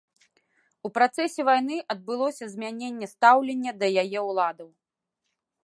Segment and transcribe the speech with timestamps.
[0.87, 4.69] У працэсе вайны адбылося змяненне стаўлення да яе ўладаў.